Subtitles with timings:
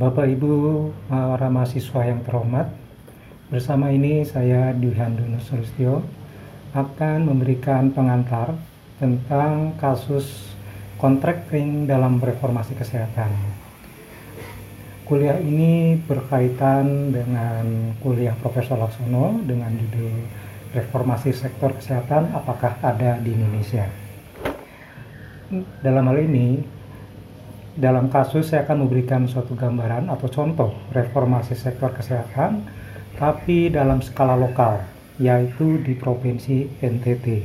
[0.00, 2.72] Bapak Ibu para mahasiswa yang terhormat,
[3.52, 6.00] bersama ini saya Dwi Handono Sulistyo
[6.72, 8.56] akan memberikan pengantar
[8.96, 10.56] tentang kasus
[10.96, 13.28] kontrakting dalam reformasi kesehatan.
[15.04, 20.16] Kuliah ini berkaitan dengan kuliah Profesor Laksono dengan judul
[20.72, 23.84] Reformasi Sektor Kesehatan apakah ada di Indonesia.
[25.84, 26.79] Dalam hal ini,
[27.78, 32.66] dalam kasus saya akan memberikan suatu gambaran atau contoh reformasi sektor kesehatan
[33.14, 34.82] tapi dalam skala lokal
[35.20, 37.44] yaitu di Provinsi NTT.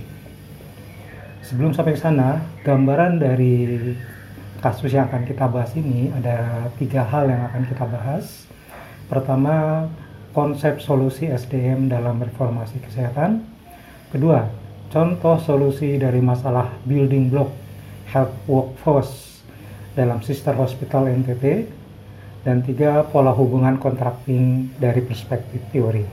[1.43, 3.93] Sebelum sampai ke sana, gambaran dari
[4.63, 8.49] kasus yang akan kita bahas ini ada tiga hal yang akan kita bahas.
[9.05, 9.85] Pertama,
[10.34, 13.45] konsep solusi SDM dalam reformasi kesehatan.
[14.09, 14.48] Kedua,
[14.89, 17.51] contoh solusi dari masalah building block
[18.09, 19.34] health workforce
[19.95, 21.72] dalam sister hospital NTT.
[22.45, 26.05] Dan tiga, pola hubungan contracting dari perspektif teori.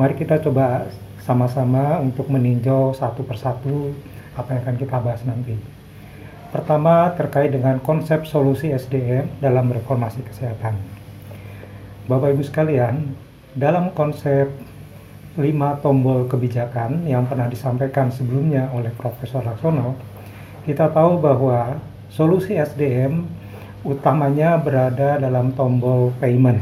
[0.00, 0.88] Mari kita coba
[1.20, 3.92] sama-sama untuk meninjau satu persatu
[4.32, 5.52] apa yang akan kita bahas nanti.
[6.48, 10.80] Pertama terkait dengan konsep solusi SDM dalam reformasi kesehatan.
[12.08, 13.12] Bapak Ibu sekalian,
[13.52, 14.48] dalam konsep
[15.36, 19.92] lima tombol kebijakan yang pernah disampaikan sebelumnya oleh Profesor Laksono,
[20.64, 21.76] kita tahu bahwa
[22.12, 23.24] solusi SDM
[23.86, 26.60] utamanya berada dalam tombol payment.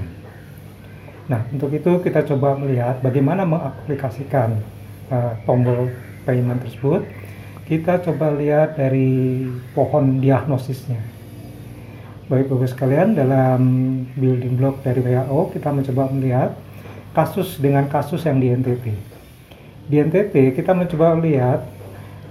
[1.26, 4.62] Nah, untuk itu kita coba melihat bagaimana mengaplikasikan
[5.10, 5.90] uh, tombol
[6.22, 7.02] payment tersebut
[7.66, 9.42] kita coba lihat dari
[9.74, 11.02] pohon diagnosisnya.
[12.30, 13.62] Baik Bapak sekalian, dalam
[14.14, 16.50] building block dari WHO kita mencoba melihat
[17.10, 18.86] kasus dengan kasus yang di NTT.
[19.90, 21.66] Di NTT kita mencoba melihat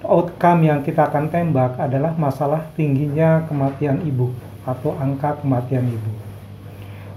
[0.08, 4.32] outcome yang kita akan tembak adalah masalah tingginya kematian ibu
[4.66, 6.12] atau angka kematian ibu.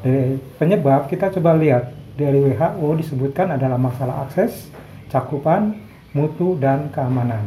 [0.04, 4.70] Dari penyebab kita coba lihat dari WHO disebutkan adalah masalah akses,
[5.08, 5.78] cakupan,
[6.12, 7.46] mutu, dan keamanan.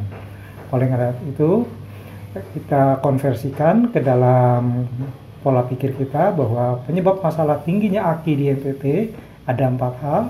[0.72, 1.68] Oleh karena itu,
[2.32, 4.88] kita konversikan ke dalam
[5.44, 8.84] pola pikir kita bahwa penyebab masalah tingginya AKI di NTT
[9.44, 10.22] ada empat hal,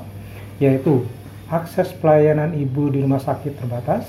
[0.58, 1.06] yaitu
[1.52, 4.08] akses pelayanan ibu di rumah sakit terbatas,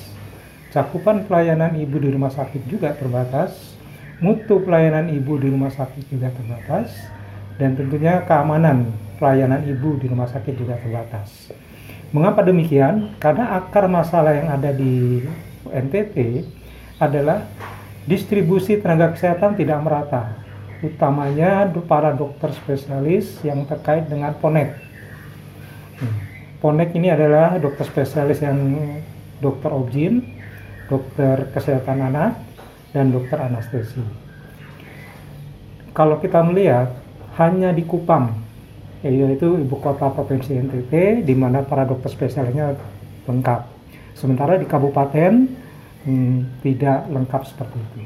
[0.72, 3.76] cakupan pelayanan ibu di rumah sakit juga terbatas,
[4.24, 6.88] mutu pelayanan ibu di rumah sakit juga terbatas,
[7.60, 8.88] dan tentunya keamanan
[9.20, 11.52] pelayanan ibu di rumah sakit juga terbatas.
[12.10, 13.16] Mengapa demikian?
[13.20, 15.24] Karena akar masalah yang ada di
[15.68, 16.44] NTT
[17.00, 17.44] adalah
[18.08, 20.36] distribusi tenaga kesehatan tidak merata,
[20.80, 24.70] utamanya para dokter spesialis yang terkait dengan PONEK.
[26.00, 26.16] Hmm.
[26.60, 28.58] PONEK ini adalah dokter spesialis yang
[29.40, 30.41] dokter objin,
[30.92, 32.36] dokter kesehatan anak,
[32.92, 34.04] dan dokter anestesi.
[35.96, 36.92] Kalau kita melihat
[37.40, 38.36] hanya di Kupang,
[39.00, 42.76] yaitu ibu kota provinsi NTT, di mana para dokter spesialisnya
[43.24, 43.60] lengkap.
[44.12, 45.48] Sementara di kabupaten
[46.04, 48.00] hmm, tidak lengkap seperti itu.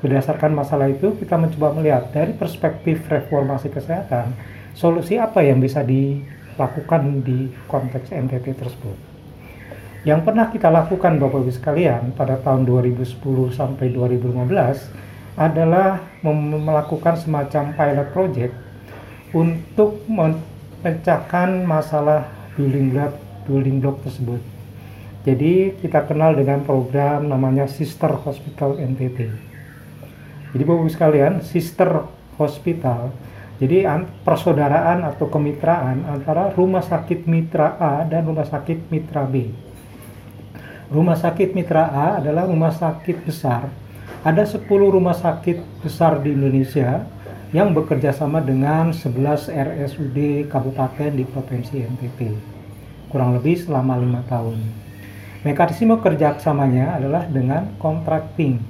[0.00, 4.32] Berdasarkan masalah itu, kita mencoba melihat dari perspektif reformasi kesehatan,
[4.72, 9.11] solusi apa yang bisa dilakukan di konteks NTT tersebut.
[10.02, 13.22] Yang pernah kita lakukan Bapak Ibu sekalian pada tahun 2010
[13.54, 18.54] sampai 2015 adalah melakukan semacam pilot project
[19.30, 22.26] untuk memecahkan masalah
[22.58, 23.14] building block
[23.46, 24.42] building block tersebut.
[25.22, 29.18] Jadi kita kenal dengan program namanya Sister Hospital NTT.
[30.50, 32.10] Jadi Bapak sekalian, Sister
[32.42, 33.14] Hospital
[33.62, 33.86] jadi
[34.26, 39.70] persaudaraan atau kemitraan antara rumah sakit mitra A dan rumah sakit mitra B.
[40.92, 43.72] Rumah sakit mitra A adalah rumah sakit besar.
[44.20, 47.08] Ada 10 rumah sakit besar di Indonesia
[47.48, 52.20] yang bekerja sama dengan 11 RSUD kabupaten di Provinsi NTT.
[53.08, 54.60] Kurang lebih selama lima tahun.
[55.48, 58.60] Mekanisme kerjasamanya adalah dengan contracting.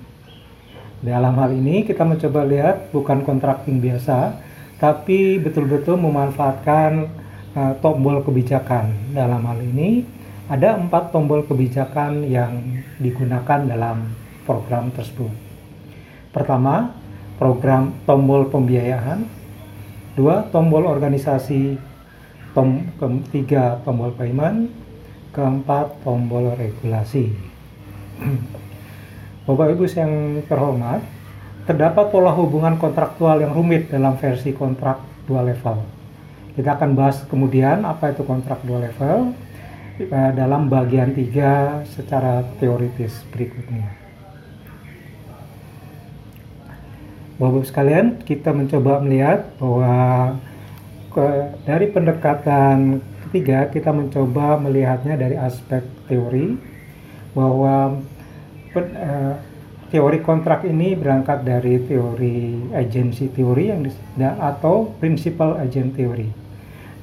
[1.02, 4.38] Dalam hal ini kita mencoba lihat bukan contracting biasa,
[4.78, 7.10] tapi betul-betul memanfaatkan
[7.58, 9.10] uh, tombol kebijakan.
[9.10, 14.10] Dalam hal ini ada empat tombol kebijakan yang digunakan dalam
[14.42, 15.30] program tersebut.
[16.34, 16.90] Pertama,
[17.38, 19.28] program tombol pembiayaan.
[20.18, 21.78] Dua, tombol organisasi.
[22.52, 24.82] Tom, ketiga, tombol payment
[25.32, 27.32] keempat tombol regulasi.
[29.48, 30.12] Bapak Ibu yang
[30.46, 31.00] terhormat,
[31.64, 35.82] terdapat pola hubungan kontraktual yang rumit dalam versi kontrak dua level.
[36.52, 39.32] Kita akan bahas kemudian apa itu kontrak dua level
[40.10, 44.02] dalam bagian tiga secara teoritis berikutnya.
[47.36, 49.94] Bapak-Ibu sekalian, kita mencoba melihat bahwa
[51.10, 51.26] ke,
[51.66, 56.56] dari pendekatan ketiga kita mencoba melihatnya dari aspek teori
[57.32, 57.98] bahwa
[58.70, 59.34] pen, uh,
[59.88, 63.84] teori kontrak ini berangkat dari teori agency teori yang
[64.40, 66.32] atau principal agent theory.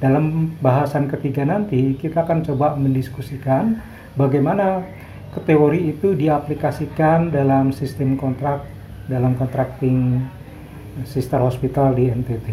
[0.00, 3.76] Dalam bahasan ketiga nanti kita akan coba mendiskusikan
[4.16, 4.80] bagaimana
[5.44, 8.64] teori itu diaplikasikan dalam sistem kontrak
[9.12, 10.24] dalam contracting
[11.04, 12.48] sister hospital di NTT.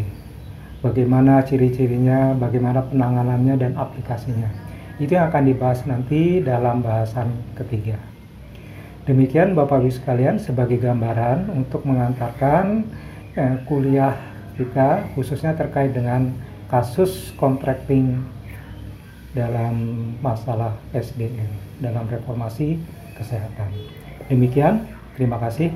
[0.84, 4.52] Bagaimana ciri-cirinya, bagaimana penanganannya dan aplikasinya.
[5.00, 7.96] Itu yang akan dibahas nanti dalam bahasan ketiga.
[9.08, 12.84] Demikian Bapak Ibu sekalian sebagai gambaran untuk mengantarkan
[13.40, 14.20] eh, kuliah
[14.60, 16.36] kita khususnya terkait dengan
[16.68, 18.24] kasus contracting
[19.32, 19.76] dalam
[20.20, 21.48] masalah SDM
[21.80, 22.82] dalam reformasi
[23.16, 23.70] kesehatan.
[24.28, 24.84] Demikian,
[25.16, 25.72] terima kasih.